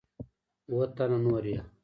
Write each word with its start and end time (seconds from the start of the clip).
اووه 0.69 0.85
تنه 0.95 1.17
نور 1.25 1.43
یې 1.51 1.59